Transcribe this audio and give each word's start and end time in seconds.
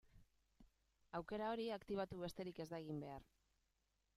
Aukera 1.19 1.49
hori 1.55 1.67
aktibatu 1.75 2.21
besterik 2.25 2.63
ez 2.65 2.69
da 2.73 2.81
egin 2.85 3.03
behar. 3.05 3.29